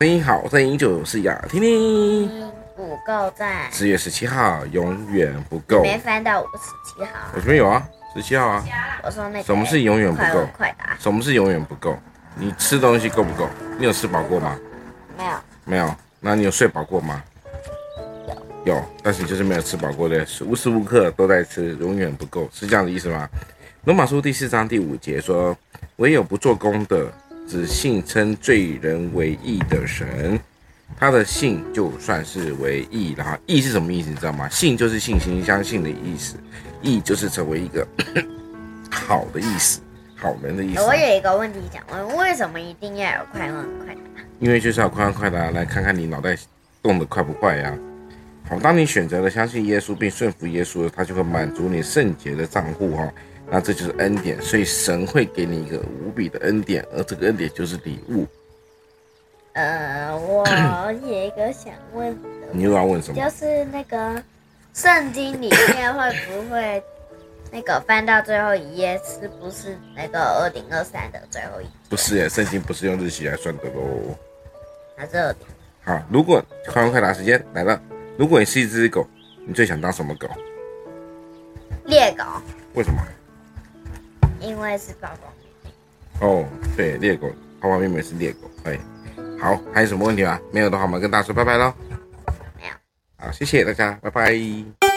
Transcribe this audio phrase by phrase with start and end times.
[0.00, 2.28] 声音好，声音就是要听听。
[2.76, 3.66] 不够赞。
[3.72, 5.82] 十月十七号永远不够。
[5.82, 7.28] 没翻到五十七号。
[7.34, 7.84] 我这边有啊，
[8.14, 8.64] 十七号啊。
[9.02, 9.42] 我说那个。
[9.42, 10.48] 什么是永远不够？
[10.56, 10.96] 快答。
[11.00, 11.98] 什么是永远不够？
[12.36, 13.50] 你吃东西够不够？
[13.76, 14.56] 你有吃饱过吗？
[15.16, 15.30] 没有。
[15.64, 15.92] 没有。
[16.20, 17.20] 那你有睡饱过吗？
[18.64, 18.74] 有。
[18.76, 23.28] 有，但是就是没有吃饱过的，无时无刻都在吃，永远不够，是这样的意思吗？
[23.82, 25.56] 罗马书第四章第五节说
[25.96, 27.10] ：“唯有不做工的，
[27.48, 30.38] 只信称罪人为义的神，
[30.98, 33.14] 他的信就算是为义。
[33.16, 34.10] 然后义是什么意思？
[34.10, 34.46] 你知道吗？
[34.50, 36.36] 信就是信心、相信的意思，
[36.82, 37.86] 义就是成为一个
[38.92, 39.80] 好的意思，
[40.14, 44.00] 好人的意思。”我有一个问题想问：为什么一定要有快问快答？
[44.40, 46.36] 因为就是要快问快答，来看看你脑袋
[46.82, 47.74] 动得快不快呀？
[48.46, 53.10] 好，当你选择了相信耶稣并顺服耶稣，他就会满足你圣洁的账户哈。
[53.50, 58.26] 那这就是恩典，所以神会给你一个无比的恩典，而这个恩典就是礼物。
[59.54, 60.46] 呃，我
[61.02, 63.20] 有一个想问的，你又要问什么？
[63.20, 64.22] 就是那个
[64.74, 66.82] 圣经里面会不会
[67.50, 71.70] 那个翻到最后一页，是不是那个二零二三的最后一页？
[71.88, 74.14] 不是耶，圣经不是用日期来算的喽。
[74.94, 75.40] 还是二零？
[75.82, 77.80] 好，如果快问快答时间来了，
[78.18, 79.06] 如果你是一只狗，
[79.46, 80.28] 你最想当什么狗？
[81.86, 82.24] 猎狗。
[82.74, 83.00] 为什么？
[84.48, 86.26] 因为是狗狗。
[86.26, 87.30] 哦，对，猎狗，
[87.60, 88.50] 爸爸妹妹是猎狗。
[88.64, 88.78] 哎，
[89.38, 90.40] 好，还有什么问题吗？
[90.50, 91.72] 没有的话，我们跟大家说拜拜喽。
[92.56, 92.72] 没有。
[93.18, 94.87] 好，谢谢大家，拜拜。